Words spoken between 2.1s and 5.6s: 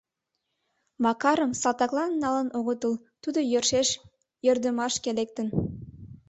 налын огытыл, тудо йӧршеш йӧрдымашке лектын...